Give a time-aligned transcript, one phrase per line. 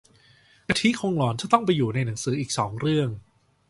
[0.67, 3.09] กะทิคงหลอนถ้าต้องไปอยู่ในหนังอีกสองเรื่อง